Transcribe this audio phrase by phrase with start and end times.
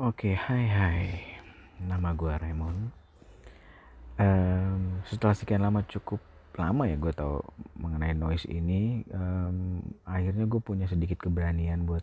[0.00, 1.04] Oke, hai hai.
[1.84, 2.88] Nama gue Raymond.
[4.16, 6.24] Um, setelah sekian lama cukup
[6.56, 7.44] lama ya gue tahu
[7.76, 12.00] mengenai noise ini, um, akhirnya gue punya sedikit keberanian buat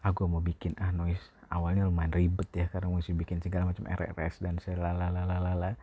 [0.00, 1.20] aku ah, mau bikin ah noise.
[1.52, 5.76] Awalnya lumayan ribet ya karena mesti bikin segala macam RRS dan selalalalala.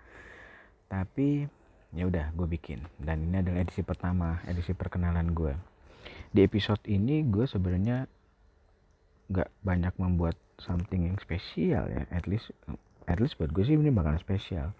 [0.89, 1.45] Tapi
[1.93, 5.53] ya udah gue bikin dan ini adalah edisi pertama, edisi perkenalan gue.
[6.33, 8.09] Di episode ini gue sebenarnya
[9.29, 12.05] nggak banyak membuat something yang spesial ya.
[12.13, 12.53] At least
[13.05, 14.73] at least buat gue sih ini bakalan spesial.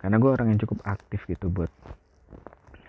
[0.00, 1.70] Karena gue orang yang cukup aktif gitu buat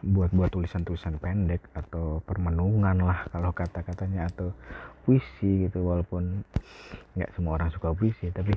[0.02, 4.56] buat buat tulisan-tulisan pendek atau permenungan lah kalau kata-katanya atau
[5.04, 5.84] puisi gitu.
[5.84, 6.44] Walaupun
[7.20, 8.56] nggak semua orang suka puisi tapi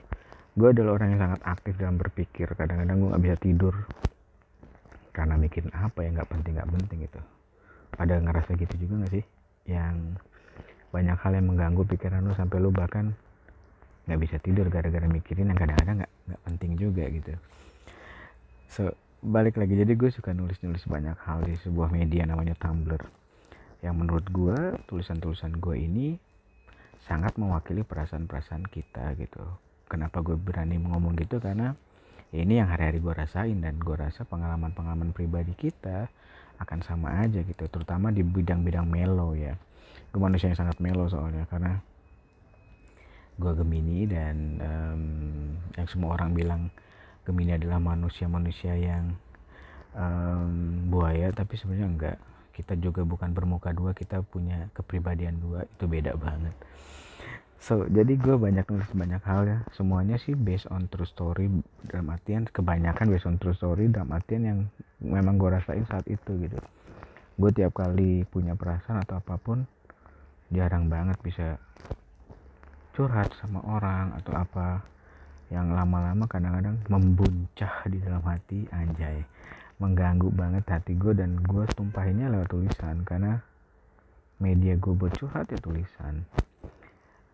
[0.55, 2.46] gue adalah orang yang sangat aktif dalam berpikir.
[2.55, 3.74] Kadang-kadang gue nggak bisa tidur
[5.15, 7.21] karena mikirin apa ya nggak penting nggak penting gitu.
[7.95, 9.24] Ada ngerasa gitu juga nggak sih?
[9.71, 10.19] Yang
[10.95, 13.11] banyak hal yang mengganggu pikiran lu sampai lu bahkan
[14.07, 17.35] nggak bisa tidur gara-gara mikirin yang kadang-kadang nggak nggak penting juga gitu.
[18.71, 19.74] So balik lagi.
[19.74, 23.02] Jadi gue suka nulis-nulis banyak hal di sebuah media namanya Tumblr.
[23.83, 26.15] Yang menurut gue tulisan-tulisan gue ini
[27.02, 29.43] sangat mewakili perasaan-perasaan kita gitu.
[29.90, 31.43] Kenapa gue berani ngomong gitu?
[31.43, 31.74] Karena
[32.30, 36.09] ini yang hari-hari gue rasain dan gue rasa pengalaman-pengalaman pribadi kita
[36.59, 39.59] akan sama aja gitu terutama di bidang-bidang melo ya
[40.15, 41.82] gue manusia yang sangat melo soalnya karena
[43.34, 45.02] gue Gemini dan um,
[45.74, 46.62] yang semua orang bilang
[47.26, 49.18] Gemini adalah manusia-manusia yang
[49.98, 52.18] um, buaya tapi sebenarnya enggak.
[52.54, 56.54] Kita juga bukan bermuka dua kita punya kepribadian dua itu beda banget.
[57.59, 59.59] So jadi gue banyak nulis banyak hal ya.
[59.74, 61.51] Semuanya sih based on true story
[61.90, 64.59] dalam artian kebanyakan based on true story dalam artian yang
[65.03, 66.60] memang gue rasain saat itu gitu.
[67.34, 69.66] Gue tiap kali punya perasaan atau apa pun
[70.55, 71.59] jarang banget bisa
[72.94, 74.87] curhat sama orang atau apa.
[75.53, 79.27] Yang lama-lama kadang-kadang membuncah di dalam hati anjay.
[79.83, 83.43] Mengganggu banget hati gue dan gue tumpahinnya lewat tulisan karena
[84.39, 86.25] media gue buat curhat ya tulisan.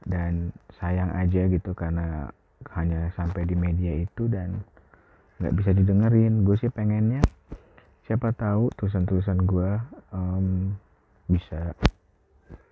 [0.00, 0.50] Dan
[0.80, 2.32] sayang aja gitu karena
[2.72, 4.64] hanya sampai di media itu dan
[5.38, 6.42] nggak bisa didengerin.
[6.42, 7.22] Gue sih pengennya
[8.10, 9.70] siapa tahu tulisan-tulisan gue
[10.10, 10.74] um,
[11.30, 11.78] bisa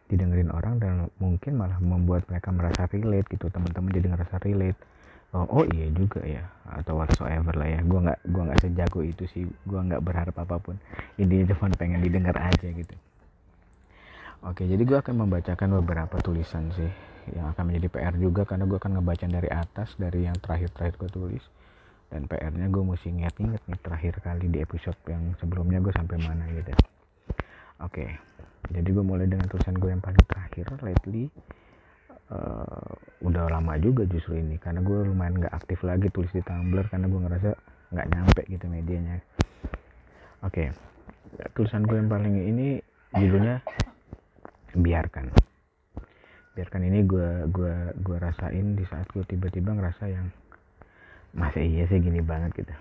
[0.08, 4.80] didengerin orang dan mungkin malah membuat mereka merasa relate gitu teman-teman jadi ngerasa relate.
[5.36, 7.80] Oh, oh iya juga ya atau whatsoever lah ya.
[7.84, 9.44] Gue nggak gua nggak sejago itu sih.
[9.68, 10.80] Gue nggak berharap apa pun.
[11.20, 12.96] Intinya cuma pengen didengar aja gitu.
[14.48, 16.88] Oke jadi gue akan membacakan beberapa tulisan sih
[17.36, 21.10] yang akan menjadi PR juga karena gue akan ngebaca dari atas dari yang terakhir-terakhir gue
[21.12, 21.44] tulis.
[22.08, 26.48] Dan PR-nya gue mesti inget-inget nih terakhir kali di episode yang sebelumnya gue sampai mana
[26.48, 26.72] gitu.
[27.84, 28.28] Oke
[28.68, 31.32] jadi gue mulai dengan tulisan gue yang paling terakhir lately
[32.28, 32.92] uh,
[33.24, 34.60] udah lama juga justru ini.
[34.60, 37.50] Karena gue lumayan nggak aktif lagi tulis di Tumblr karena gue ngerasa
[37.94, 39.24] nggak nyampe gitu medianya.
[40.44, 41.48] Oke okay.
[41.56, 42.68] tulisan gue yang paling ini
[43.16, 43.64] judulnya
[44.76, 45.32] biarkan.
[46.52, 50.28] Biarkan ini gue gue gue rasain di saat gue tiba-tiba ngerasa yang
[51.32, 52.74] masih iya sih gini banget gitu.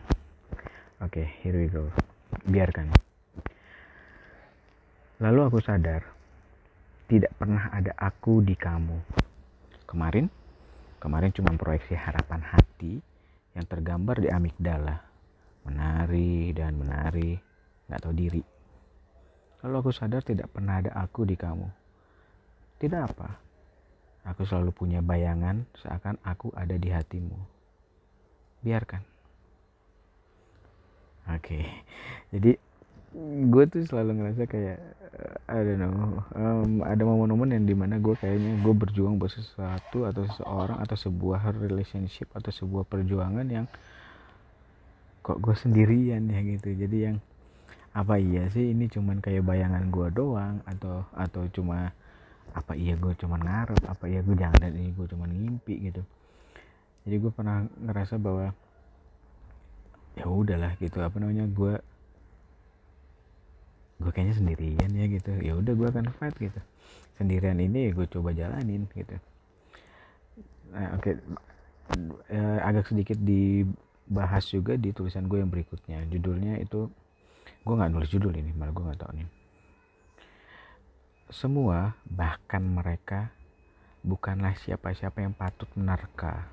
[0.99, 1.87] Oke okay, here we go.
[2.51, 3.06] Biarkan
[5.17, 6.05] Lalu aku sadar,
[7.09, 9.01] tidak pernah ada aku di kamu.
[9.89, 10.29] Kemarin,
[11.01, 13.01] kemarin cuma proyeksi harapan hati
[13.57, 15.01] yang tergambar di amigdala.
[15.65, 17.33] Menari dan menari,
[17.89, 18.45] gak tahu diri.
[19.65, 21.65] Lalu aku sadar tidak pernah ada aku di kamu.
[22.77, 23.41] Tidak apa,
[24.21, 27.41] aku selalu punya bayangan seakan aku ada di hatimu.
[28.61, 29.01] Biarkan.
[31.33, 31.65] Oke,
[32.37, 32.66] jadi
[33.15, 34.79] gue tuh selalu ngerasa kayak
[35.47, 40.03] I don't know um, ada momen-momen yang di mana gue kayaknya gue berjuang buat sesuatu
[40.03, 43.65] atau seseorang atau sebuah relationship atau sebuah perjuangan yang
[45.27, 46.71] kok gue sendirian ya gitu.
[46.71, 47.17] Jadi yang
[47.91, 51.91] apa iya sih ini cuman kayak bayangan gue doang atau atau cuma
[52.55, 56.03] apa iya gue cuman ngarep apa iya gue jangan dan ini gue cuman ngimpi gitu.
[57.07, 58.51] Jadi gue pernah ngerasa bahwa
[60.15, 61.75] ya udahlah gitu apa namanya gue
[63.97, 65.31] gue kayaknya sendirian ya gitu.
[65.41, 66.59] Ya udah gue akan fight gitu.
[67.17, 69.15] Sendirian ini gue coba jalanin gitu.
[70.73, 71.11] Nah, oke.
[71.11, 71.15] Okay.
[72.29, 76.05] eh, agak sedikit dibahas juga di tulisan gue yang berikutnya.
[76.11, 76.91] Judulnya itu
[77.65, 79.29] gue nggak nulis judul ini malah gue nggak tahu nih.
[81.27, 83.35] Semua bahkan mereka
[84.05, 86.47] bukanlah siapa-siapa yang patut menerka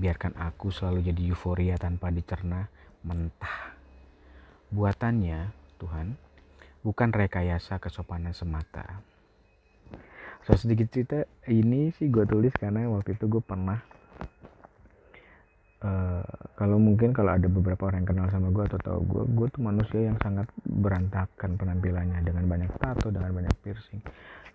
[0.00, 2.72] biarkan aku selalu jadi euforia tanpa dicerna
[3.04, 3.76] mentah.
[4.72, 6.14] Buatannya Tuhan
[6.84, 9.00] bukan rekayasa kesopanan semata.
[10.44, 13.76] so sedikit cerita ini sih gue tulis karena waktu itu gue pernah
[15.84, 16.24] uh,
[16.56, 19.62] kalau mungkin kalau ada beberapa orang yang kenal sama gue atau tahu gue gue tuh
[19.64, 24.00] manusia yang sangat berantakan penampilannya dengan banyak tato dengan banyak piercing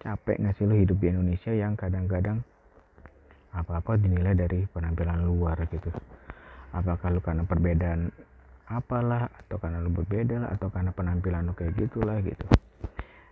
[0.02, 2.42] capek nggak sih lo hidup di Indonesia yang kadang-kadang
[3.54, 5.90] apa-apa dinilai dari penampilan luar gitu
[6.76, 8.12] apakah lu karena perbedaan
[8.66, 12.46] apalah atau karena lu berbeda lah atau karena penampilan lu kayak gitulah gitu.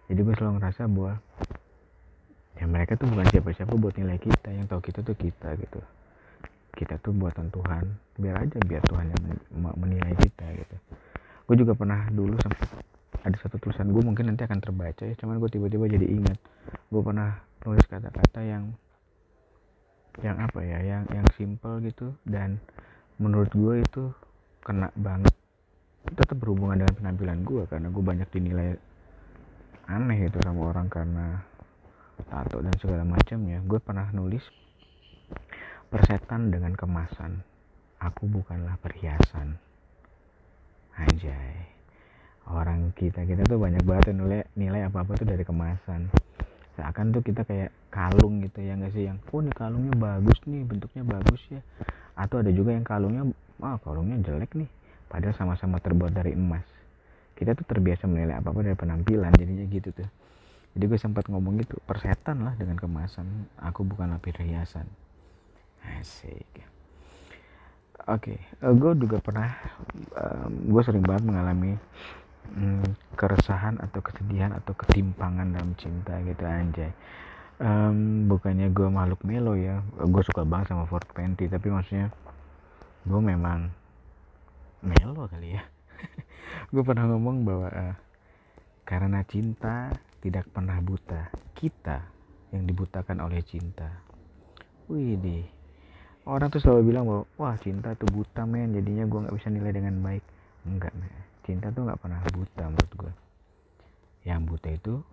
[0.10, 1.18] Jadi gue selalu ngerasa bahwa
[2.54, 5.82] ya mereka tuh bukan siapa-siapa buat nilai kita yang tahu kita tuh kita gitu.
[6.74, 7.86] Kita tuh buatan Tuhan
[8.18, 9.24] biar aja biar Tuhan yang
[9.78, 10.76] menilai kita gitu.
[11.50, 12.70] Gue juga pernah dulu sempat
[13.24, 16.38] ada satu tulisan gue mungkin nanti akan terbaca ya cuman gue tiba-tiba jadi ingat.
[16.94, 18.76] Gue pernah nulis kata-kata yang
[20.22, 22.62] yang apa ya yang yang simple gitu dan
[23.18, 24.14] menurut gue itu
[24.64, 25.36] kena banget.
[26.04, 28.70] Tetap berhubungan dengan penampilan gue karena gue banyak dinilai
[29.88, 31.44] aneh itu sama orang karena
[32.32, 33.60] tato dan segala macamnya.
[33.64, 34.44] Gue pernah nulis
[35.92, 37.44] persetan dengan kemasan.
[38.00, 39.60] Aku bukanlah perhiasan.
[40.96, 41.72] Anjay.
[42.44, 46.12] Orang kita kita tuh banyak banget nilai nilai apa apa tuh dari kemasan.
[46.76, 49.08] Seakan tuh kita kayak kalung gitu ya nggak sih?
[49.08, 51.62] Yang oh kalungnya bagus nih bentuknya bagus ya.
[52.20, 53.24] Atau ada juga yang kalungnya
[53.64, 54.68] wah kalungnya jelek nih.
[55.08, 56.68] Padahal sama-sama terbuat dari emas.
[57.34, 60.10] Kita tuh terbiasa menilai apa apa dari penampilan jadinya gitu tuh.
[60.76, 63.48] Jadi gue sempat ngomong gitu persetan lah dengan kemasan.
[63.64, 64.86] Aku bukanlah perhiasan
[66.00, 66.48] asik.
[68.04, 68.40] Oke okay.
[68.60, 69.56] uh, gue juga pernah
[70.20, 71.72] um, gue sering banget mengalami
[72.60, 72.84] um,
[73.16, 76.92] keresahan atau kesedihan atau ketimpangan dalam cinta gitu anjay.
[77.64, 82.12] Um, bukannya gue makhluk melo ya gue suka banget sama Ford Fenty tapi maksudnya
[83.04, 83.68] gue memang
[84.84, 85.64] melo kali ya.
[86.74, 87.96] Gue pernah ngomong bahwa uh,
[88.84, 92.04] karena cinta tidak pernah buta kita
[92.52, 94.04] yang dibutakan oleh cinta.
[94.92, 95.44] Wih deh
[96.24, 98.72] orang tuh selalu bilang bahwa wah cinta tuh buta men.
[98.72, 100.24] Jadinya gue nggak bisa nilai dengan baik.
[100.64, 101.12] Enggak men.
[101.44, 103.14] Cinta tuh nggak pernah buta menurut gue
[104.24, 105.04] yang buta itu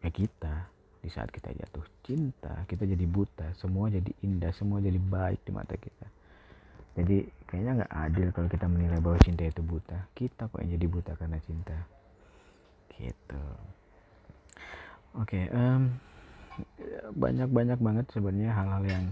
[0.00, 0.72] ya kita.
[1.04, 5.52] Di saat kita jatuh cinta kita jadi buta semua jadi indah semua jadi baik di
[5.52, 6.08] mata kita
[6.94, 9.98] jadi kayaknya nggak adil kalau kita menilai bahwa cinta itu buta.
[10.14, 11.74] Kita kok yang jadi buta karena cinta.
[12.94, 13.42] Gitu.
[15.18, 15.90] Oke okay, um,
[17.14, 19.04] banyak banyak banget sebenarnya hal-hal yang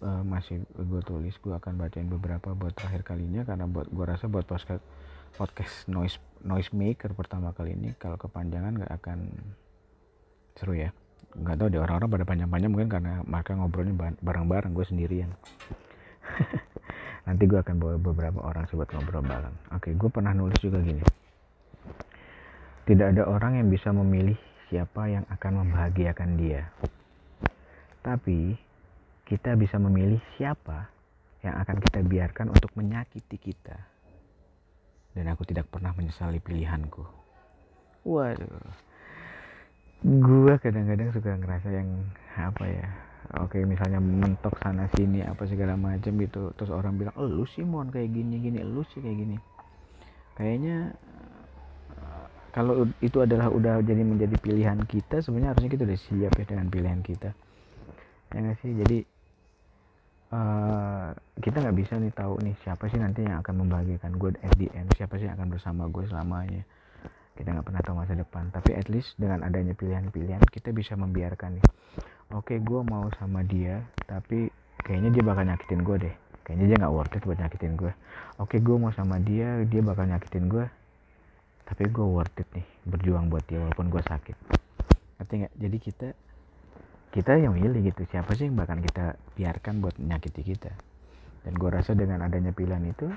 [0.00, 1.36] uh, masih gue tulis.
[1.36, 4.80] Gue akan bacain beberapa buat terakhir kalinya karena buat gue rasa buat podcast
[5.36, 9.28] podcast noise noise maker pertama kali ini kalau kepanjangan nggak akan
[10.56, 10.96] seru ya.
[11.36, 15.36] Nggak tahu deh orang-orang pada panjang-panjang mungkin karena mereka ngobrolnya bareng-bareng gue sendirian
[17.26, 19.54] nanti gue akan bawa beberapa orang sobat ngobrol bareng.
[19.74, 21.02] Oke gue pernah nulis juga gini.
[22.86, 24.38] Tidak ada orang yang bisa memilih
[24.70, 26.70] siapa yang akan membahagiakan dia.
[28.06, 28.54] Tapi
[29.26, 30.86] kita bisa memilih siapa
[31.42, 33.74] yang akan kita biarkan untuk menyakiti kita.
[35.18, 37.02] Dan aku tidak pernah menyesali pilihanku.
[38.06, 38.70] Waduh.
[40.06, 41.90] Gue kadang-kadang suka ngerasa yang
[42.38, 42.86] apa ya
[43.34, 46.54] oke misalnya mentok sana sini apa segala macam gitu.
[46.54, 48.62] Terus orang bilang oh, lu sih mon kayak gini gini.
[48.62, 49.36] Lu sih kayak gini.
[50.36, 50.94] Kayaknya
[51.96, 56.44] eh, kalau itu adalah udah jadi menjadi pilihan kita sebenarnya harusnya kita udah siap ya
[56.46, 57.30] dengan pilihan kita.
[58.34, 58.72] Ya gak sih?
[58.74, 58.98] Jadi
[60.34, 64.50] uh, kita nggak bisa nih tahu nih siapa sih nanti yang akan membahagiakan gue at
[64.58, 64.66] the
[64.98, 66.62] siapa sih yang akan bersama gue selamanya.
[67.36, 68.48] Kita nggak pernah tahu masa depan.
[68.50, 71.66] Tapi at least dengan adanya pilihan-pilihan kita bisa membiarkan nih
[72.32, 74.50] oke okay, gue mau sama dia tapi
[74.82, 76.14] kayaknya dia bakal nyakitin gue deh.
[76.46, 77.92] Kayaknya dia nggak worth it buat nyakitin gue
[78.38, 80.66] oke okay, gue mau sama dia dia bakal nyakitin gue
[81.66, 84.36] tapi gue worth it nih berjuang buat dia walaupun gue sakit.
[85.18, 85.54] Ngerti nggak?
[85.58, 86.08] Jadi kita
[87.10, 88.06] kita yang milih gitu.
[88.06, 90.70] Siapa sih yang bakal kita biarkan buat menyakiti kita?
[91.42, 93.10] Dan gue rasa dengan adanya pilihan itu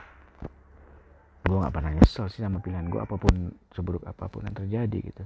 [1.50, 5.00] gue nggak pernah nyesel sih sama pilihan gue apa pun seburuk apa pun yang terjadi
[5.01, 5.24] gitu.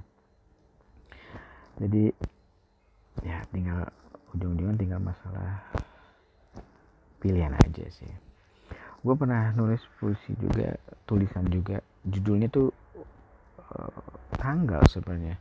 [1.80, 2.12] Jadi
[3.22, 3.86] ya tinggal
[4.34, 5.62] ujung-ujungnya tinggal masalah
[7.22, 8.10] pilihan aja sih.
[9.04, 11.78] Gue pernah nulis puisi juga tulisan juga.
[12.08, 12.72] Judulnya tuh
[13.70, 14.02] uh,
[14.40, 15.38] tanggal sebenarnya.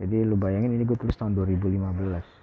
[0.00, 2.40] Jadi lu bayangin ini gue tulis tahun 2015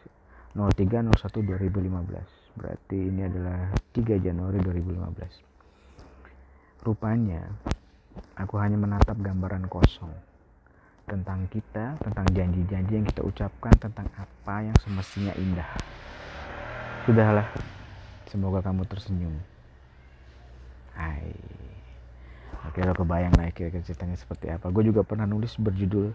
[0.58, 7.46] 03 01 2015 berarti ini adalah 3 Januari 2015 rupanya
[8.34, 10.10] Aku hanya menatap gambaran kosong
[11.08, 15.72] tentang kita, tentang janji-janji yang kita ucapkan, tentang apa yang semestinya indah.
[17.08, 17.48] Sudahlah,
[18.28, 19.36] semoga kamu tersenyum.
[20.92, 21.32] Hai.
[22.68, 24.68] Oke, lo kebayang lah kira-kira ceritanya seperti apa.
[24.68, 26.12] Gue juga pernah nulis berjudul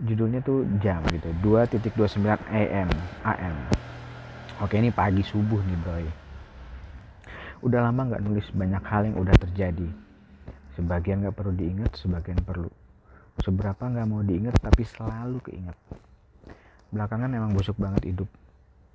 [0.00, 2.88] judulnya tuh jam gitu 2.29 AM
[3.28, 3.56] AM
[4.64, 6.00] oke ini pagi subuh nih bro
[7.68, 9.88] udah lama nggak nulis banyak hal yang udah terjadi
[10.72, 12.72] sebagian nggak perlu diingat sebagian perlu
[13.40, 15.76] seberapa nggak mau diingat tapi selalu keinget
[16.92, 18.30] belakangan emang busuk banget hidup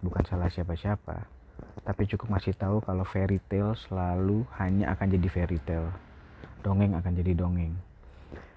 [0.02, 1.26] bukan salah siapa-siapa
[1.86, 5.90] tapi cukup masih tahu kalau fairy tale selalu hanya akan jadi fairy tale
[6.62, 7.74] dongeng akan jadi dongeng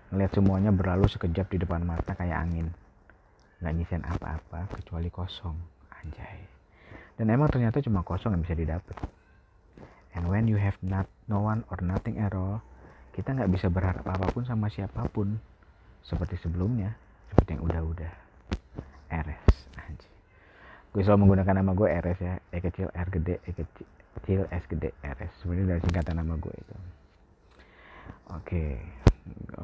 [0.09, 2.73] Ngeliat semuanya berlalu sekejap di depan mata kayak angin.
[3.61, 5.53] Nggak nyisen apa-apa kecuali kosong.
[6.01, 6.49] Anjay.
[7.21, 8.97] Dan emang ternyata cuma kosong yang bisa didapat.
[10.17, 12.65] And when you have not, no one or nothing at all,
[13.13, 15.37] kita nggak bisa berharap apa pun sama siapa pun.
[16.09, 16.97] Seperti sebelumnya,
[17.29, 18.13] seperti yang udah-udah.
[19.09, 20.13] RS, anjay.
[20.93, 22.35] Gue selalu menggunakan nama gue RS ya.
[22.49, 25.33] E kecil, R gede, E kecil, S gede, RS.
[25.45, 26.77] Sebenarnya dari singkatan nama gue itu.
[28.33, 28.65] Oke,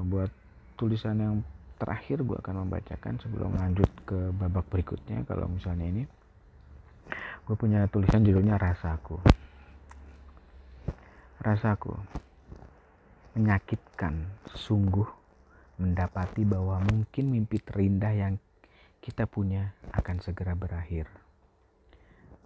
[0.04, 0.28] buat
[0.76, 1.34] tulisan yang
[1.80, 6.02] terakhir gue akan membacakan sebelum lanjut ke babak berikutnya kalau misalnya ini
[7.44, 9.20] gue punya tulisan judulnya rasaku
[11.44, 11.92] rasaku
[13.36, 14.24] menyakitkan
[14.54, 15.04] sungguh
[15.78, 18.34] mendapati bahwa mungkin mimpi terindah yang
[19.04, 21.10] kita punya akan segera berakhir.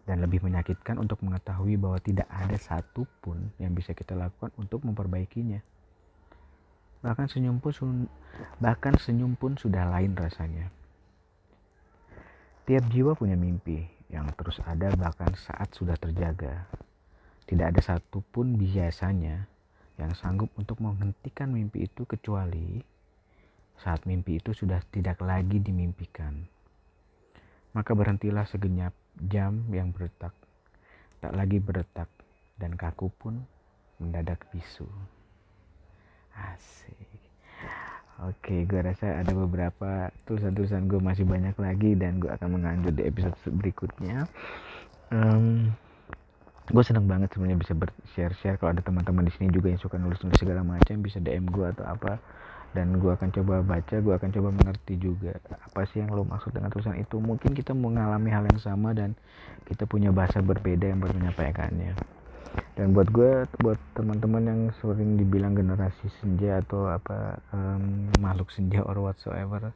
[0.08, 5.60] Dan lebih menyakitkan untuk mengetahui bahwa tidak ada satupun yang bisa kita lakukan untuk memperbaikinya.
[7.04, 7.70] Bahkan senyum pun
[8.58, 10.72] bahkan senyum pun sudah lain rasanya.
[12.66, 16.66] Tiap jiwa punya mimpi yang terus ada bahkan saat sudah terjaga.
[17.48, 19.48] Tidak ada satupun biasanya
[20.00, 22.80] yang sanggup untuk menghentikan mimpi itu kecuali
[23.78, 26.46] saat mimpi itu sudah tidak lagi dimimpikan
[27.72, 30.34] maka berhentilah segenap jam yang berdetak
[31.18, 32.06] tak lagi berdetak
[32.58, 33.42] dan kaku pun
[33.98, 34.86] mendadak bisu.
[36.34, 37.18] Asik.
[38.18, 43.06] Oke, gue rasa ada beberapa tulisan-tulisan gue masih banyak lagi dan gue akan menganjur di
[43.06, 44.26] episode berikutnya.
[45.14, 45.70] Um,
[46.66, 47.74] gue seneng banget sebenarnya bisa
[48.14, 51.66] share-share kalau ada teman-teman di sini juga yang suka nulis-nulis segala macam bisa DM gue
[51.78, 52.18] atau apa
[52.76, 56.52] dan gue akan coba baca gue akan coba mengerti juga apa sih yang lo maksud
[56.52, 57.16] dengan tulisan itu.
[57.16, 59.16] Mungkin kita mengalami hal yang sama dan
[59.64, 61.96] kita punya bahasa berbeda yang menyampaikannya
[62.78, 68.80] dan buat gue buat teman-teman yang sering dibilang generasi senja atau apa um, makhluk senja
[68.86, 69.74] or whatsoever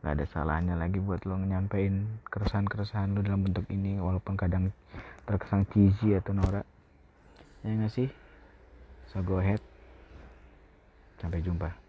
[0.00, 4.70] nggak ada salahnya lagi buat lo nyampein keresahan-keresahan lo dalam bentuk ini walaupun kadang
[5.26, 6.62] terkesan cheesy atau norak.
[7.66, 8.06] Ya nggak sih?
[9.10, 9.58] So go ahead.
[11.18, 11.85] Sampai jumpa